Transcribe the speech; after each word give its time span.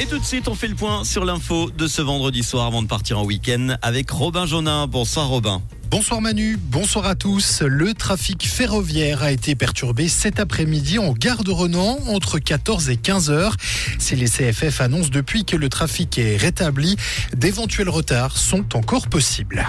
Et 0.00 0.06
tout 0.06 0.20
de 0.20 0.24
suite, 0.24 0.46
on 0.46 0.54
fait 0.54 0.68
le 0.68 0.76
point 0.76 1.02
sur 1.02 1.24
l'info 1.24 1.70
de 1.76 1.88
ce 1.88 2.00
vendredi 2.00 2.44
soir 2.44 2.66
avant 2.66 2.82
de 2.82 2.86
partir 2.86 3.18
en 3.18 3.24
week-end 3.24 3.74
avec 3.82 4.08
Robin 4.08 4.46
Jonin. 4.46 4.86
Bonsoir 4.86 5.26
Robin. 5.26 5.60
Bonsoir 5.90 6.20
Manu, 6.20 6.56
bonsoir 6.56 7.04
à 7.06 7.16
tous. 7.16 7.62
Le 7.62 7.94
trafic 7.94 8.46
ferroviaire 8.46 9.24
a 9.24 9.32
été 9.32 9.56
perturbé 9.56 10.06
cet 10.06 10.38
après-midi 10.38 11.00
en 11.00 11.14
gare 11.14 11.42
de 11.42 11.50
Renan 11.50 11.98
entre 12.06 12.38
14 12.38 12.90
et 12.90 12.96
15 12.96 13.30
heures. 13.30 13.56
Si 13.98 14.14
les 14.14 14.28
CFF 14.28 14.80
annoncent 14.80 15.10
depuis 15.10 15.44
que 15.44 15.56
le 15.56 15.68
trafic 15.68 16.16
est 16.18 16.36
rétabli, 16.36 16.94
d'éventuels 17.36 17.88
retards 17.88 18.36
sont 18.36 18.76
encore 18.76 19.08
possibles. 19.08 19.66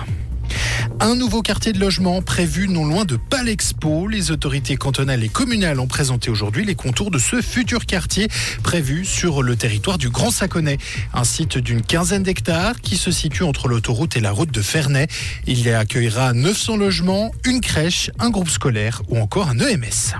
Un 1.02 1.16
nouveau 1.16 1.41
quartier 1.41 1.71
de 1.71 1.79
logement 1.79 2.21
prévu 2.21 2.68
non 2.68 2.84
loin 2.84 3.05
de 3.05 3.15
Palexpo. 3.15 4.07
Les 4.07 4.32
autorités 4.32 4.75
cantonales 4.75 5.23
et 5.23 5.29
communales 5.29 5.79
ont 5.79 5.88
présenté 5.88 6.29
aujourd'hui 6.29 6.65
les 6.65 6.75
contours 6.75 7.09
de 7.09 7.18
ce 7.18 7.41
futur 7.41 7.86
quartier 7.86 8.27
prévu 8.64 9.05
sur 9.05 9.41
le 9.41 9.55
territoire 9.55 9.97
du 9.97 10.09
Grand 10.09 10.29
Saconnet. 10.29 10.77
Un 11.14 11.23
site 11.23 11.57
d'une 11.57 11.82
quinzaine 11.82 12.23
d'hectares 12.23 12.82
qui 12.82 12.97
se 12.97 13.11
situe 13.11 13.43
entre 13.43 13.70
l'autoroute 13.70 14.18
et 14.18 14.20
la 14.20 14.32
route 14.32 14.51
de 14.51 14.61
Ferney. 14.61 15.07
Il 15.47 15.61
y 15.61 15.70
accueillera 15.70 16.33
900 16.33 16.75
logements, 16.75 17.31
une 17.45 17.61
crèche, 17.61 18.11
un 18.20 18.29
groupe 18.29 18.50
scolaire 18.50 19.01
ou 19.07 19.20
encore 19.20 19.47
un 19.47 19.59
EMS. 19.59 20.15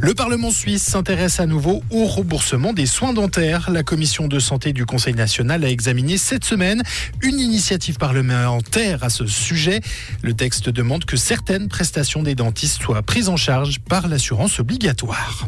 Le 0.00 0.14
Parlement 0.14 0.50
suisse 0.50 0.82
s'intéresse 0.82 1.40
à 1.40 1.46
nouveau 1.46 1.82
au 1.90 2.04
remboursement 2.04 2.72
des 2.72 2.86
soins 2.86 3.12
dentaires. 3.12 3.70
La 3.70 3.82
commission 3.82 4.28
de 4.28 4.38
santé 4.38 4.72
du 4.72 4.86
Conseil 4.86 5.14
national 5.14 5.64
a 5.64 5.68
examiné 5.68 6.18
cette 6.18 6.44
semaine 6.44 6.82
une 7.22 7.40
initiative 7.40 7.96
parlementaire 7.96 9.02
à 9.04 9.10
ce 9.10 9.26
sujet. 9.26 9.80
Le 10.22 10.34
texte 10.34 10.68
demande 10.68 11.04
que 11.04 11.16
certaines 11.16 11.68
prestations 11.68 12.22
des 12.22 12.34
dentistes 12.34 12.82
soient 12.82 13.02
prises 13.02 13.28
en 13.28 13.36
charge 13.36 13.80
par 13.80 14.08
l'assurance 14.08 14.60
obligatoire. 14.60 15.46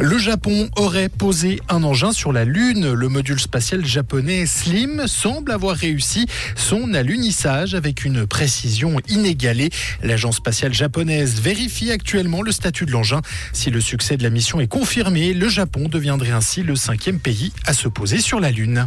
Le 0.00 0.18
Japon 0.18 0.68
aurait 0.76 1.08
posé 1.08 1.60
un 1.68 1.82
engin 1.82 2.12
sur 2.12 2.32
la 2.32 2.44
Lune. 2.44 2.92
Le 2.92 3.08
module 3.08 3.40
spatial 3.40 3.84
japonais 3.84 4.46
Slim 4.46 5.06
semble 5.06 5.50
avoir 5.50 5.76
réussi 5.76 6.26
son 6.56 6.94
alunissage 6.94 7.74
avec 7.74 8.04
une 8.04 8.26
précision 8.26 9.00
inégalée. 9.08 9.70
L'agence 10.02 10.36
spatiale 10.36 10.72
japonaise 10.72 11.40
vérifie 11.40 11.90
actuellement 11.90 12.42
le 12.42 12.52
statut 12.52 12.86
de 12.86 12.92
l'engin. 12.92 13.22
Si 13.58 13.70
le 13.70 13.80
succès 13.80 14.16
de 14.16 14.22
la 14.22 14.30
mission 14.30 14.60
est 14.60 14.68
confirmé, 14.68 15.34
le 15.34 15.48
Japon 15.48 15.88
deviendrait 15.88 16.30
ainsi 16.30 16.62
le 16.62 16.76
cinquième 16.76 17.18
pays 17.18 17.52
à 17.66 17.72
se 17.72 17.88
poser 17.88 18.20
sur 18.20 18.38
la 18.38 18.52
Lune. 18.52 18.86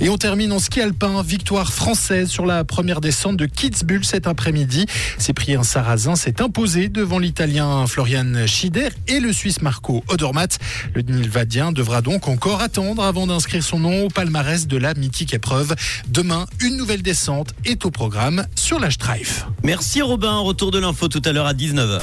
Et 0.00 0.10
on 0.10 0.18
termine 0.18 0.52
en 0.52 0.58
ski 0.58 0.82
alpin. 0.82 1.22
Victoire 1.22 1.72
française 1.72 2.28
sur 2.28 2.44
la 2.44 2.62
première 2.62 3.00
descente 3.00 3.38
de 3.38 3.46
Kitzbühel 3.46 4.04
cet 4.04 4.26
après-midi. 4.26 4.84
Cyprien 5.16 5.62
Sarrazin 5.62 6.14
s'est 6.14 6.42
imposé 6.42 6.90
devant 6.90 7.18
l'Italien 7.18 7.86
Florian 7.86 8.46
Schider 8.46 8.90
et 9.08 9.18
le 9.18 9.32
Suisse 9.32 9.62
Marco 9.62 10.04
Odormat. 10.08 10.58
Le 10.92 11.00
Nilvadien 11.00 11.72
devra 11.72 12.02
donc 12.02 12.28
encore 12.28 12.60
attendre 12.60 13.04
avant 13.04 13.26
d'inscrire 13.26 13.62
son 13.62 13.78
nom 13.78 14.04
au 14.04 14.08
palmarès 14.08 14.66
de 14.66 14.76
la 14.76 14.92
mythique 14.92 15.32
épreuve. 15.32 15.74
Demain, 16.08 16.44
une 16.60 16.76
nouvelle 16.76 17.00
descente 17.00 17.54
est 17.64 17.86
au 17.86 17.90
programme 17.90 18.44
sur 18.56 18.78
la 18.78 18.90
Streif. 18.90 19.46
Merci 19.64 20.02
Robin. 20.02 20.36
Retour 20.40 20.70
de 20.70 20.78
l'info 20.78 21.08
tout 21.08 21.22
à 21.24 21.32
l'heure 21.32 21.46
à 21.46 21.54
19h. 21.54 22.02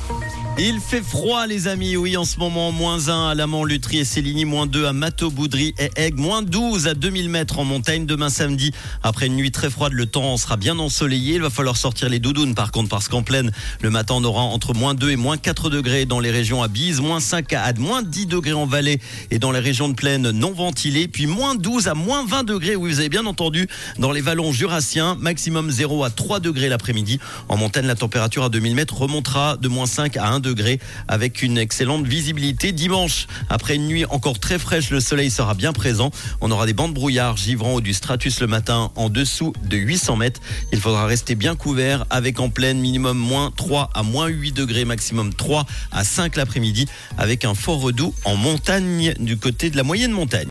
Il 0.57 0.79
fait 0.79 1.01
froid, 1.01 1.47
les 1.47 1.67
amis. 1.67 1.95
Oui, 1.95 2.17
en 2.17 2.25
ce 2.25 2.37
moment, 2.37 2.71
moins 2.71 3.09
1 3.09 3.29
à 3.29 3.35
Lamont, 3.35 3.63
Lutry 3.63 3.99
et 3.99 4.05
Céligny, 4.05 4.45
moins 4.45 4.67
2 4.67 4.85
à 4.85 4.93
Mato, 4.93 5.31
Boudry 5.31 5.73
et 5.79 5.89
Aigue, 5.95 6.19
moins 6.19 6.43
12 6.43 6.87
à 6.87 6.93
2000 6.93 7.29
mètres 7.29 7.57
en 7.57 7.63
montagne. 7.63 8.05
Demain 8.05 8.29
samedi, 8.29 8.71
après 9.01 9.27
une 9.27 9.35
nuit 9.35 9.51
très 9.51 9.69
froide, 9.69 9.93
le 9.93 10.05
temps 10.05 10.37
sera 10.37 10.57
bien 10.57 10.77
ensoleillé. 10.77 11.35
Il 11.35 11.41
va 11.41 11.49
falloir 11.49 11.77
sortir 11.77 12.09
les 12.09 12.19
doudounes, 12.19 12.53
par 12.53 12.71
contre, 12.71 12.89
parce 12.89 13.07
qu'en 13.07 13.23
pleine, 13.23 13.51
le 13.81 13.89
matin, 13.89 14.15
on 14.17 14.23
aura 14.23 14.41
entre 14.41 14.75
moins 14.75 14.93
2 14.93 15.11
et 15.11 15.15
moins 15.15 15.37
4 15.37 15.69
degrés 15.69 16.05
dans 16.05 16.19
les 16.19 16.31
régions 16.31 16.61
à 16.61 16.67
Bise, 16.67 16.99
moins 16.99 17.21
5 17.21 17.53
à 17.53 17.73
moins 17.79 18.03
10 18.03 18.27
degrés 18.27 18.53
en 18.53 18.67
vallée 18.67 18.99
et 19.31 19.39
dans 19.39 19.51
les 19.51 19.59
régions 19.59 19.89
de 19.89 19.95
plaine 19.95 20.31
non 20.31 20.51
ventilées, 20.51 21.07
puis 21.07 21.27
moins 21.27 21.55
12 21.55 21.87
à 21.87 21.95
moins 21.95 22.25
20 22.25 22.43
degrés, 22.43 22.75
oui, 22.75 22.91
vous 22.91 22.99
avez 22.99 23.09
bien 23.09 23.25
entendu, 23.25 23.67
dans 23.97 24.11
les 24.11 24.21
vallons 24.21 24.51
jurassiens, 24.51 25.15
maximum 25.19 25.71
0 25.71 26.03
à 26.03 26.09
3 26.09 26.39
degrés 26.39 26.69
l'après-midi. 26.69 27.19
En 27.47 27.57
montagne, 27.57 27.87
la 27.87 27.95
température 27.95 28.43
à 28.43 28.49
2000 28.49 28.75
mètres 28.75 28.97
remontera 28.97 29.57
de 29.57 29.67
moins 29.69 29.87
5 29.87 30.17
à 30.17 30.27
1 30.27 30.40
degré 30.41 30.79
avec 31.07 31.41
une 31.41 31.57
excellente 31.57 32.05
visibilité. 32.05 32.71
Dimanche, 32.71 33.27
après 33.49 33.75
une 33.75 33.87
nuit 33.87 34.05
encore 34.05 34.39
très 34.39 34.59
fraîche, 34.59 34.89
le 34.89 34.99
soleil 34.99 35.31
sera 35.31 35.53
bien 35.53 35.73
présent. 35.73 36.11
On 36.41 36.51
aura 36.51 36.65
des 36.65 36.73
bandes 36.73 36.93
brouillard 36.93 37.37
givrant 37.37 37.75
ou 37.75 37.81
du 37.81 37.93
stratus 37.93 38.41
le 38.41 38.47
matin 38.47 38.91
en 38.95 39.09
dessous 39.09 39.53
de 39.63 39.77
800 39.77 40.17
mètres. 40.17 40.41
Il 40.71 40.79
faudra 40.79 41.05
rester 41.05 41.35
bien 41.35 41.55
couvert 41.55 42.05
avec 42.09 42.39
en 42.39 42.49
pleine 42.49 42.79
minimum 42.79 43.17
moins 43.17 43.51
3 43.55 43.89
à 43.93 44.03
moins 44.03 44.27
8 44.27 44.51
degrés, 44.51 44.85
maximum 44.85 45.33
3 45.33 45.65
à 45.91 46.03
5 46.03 46.35
l'après-midi 46.35 46.87
avec 47.17 47.45
un 47.45 47.53
fort 47.53 47.81
redout 47.81 48.13
en 48.25 48.35
montagne 48.35 49.13
du 49.19 49.37
côté 49.37 49.69
de 49.69 49.77
la 49.77 49.83
moyenne 49.83 50.11
montagne. 50.11 50.31